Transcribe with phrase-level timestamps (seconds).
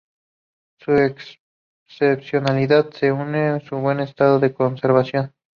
[0.79, 5.31] Su excepcionalidad se une su buen estado de conservación.